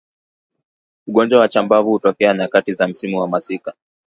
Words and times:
Ugonjwa 1.07 1.39
wa 1.39 1.47
chambavu 1.47 1.91
hutokea 1.91 2.33
nyakati 2.33 2.73
za 2.73 2.87
misimu 2.87 3.21
ya 3.21 3.27
masika 3.27 3.73